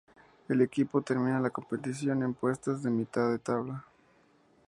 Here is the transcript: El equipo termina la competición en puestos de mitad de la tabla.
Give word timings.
El 0.49 0.61
equipo 0.61 1.03
termina 1.03 1.39
la 1.39 1.51
competición 1.51 2.23
en 2.23 2.33
puestos 2.33 2.81
de 2.81 2.89
mitad 2.89 3.27
de 3.27 3.33
la 3.33 3.37
tabla. 3.37 3.85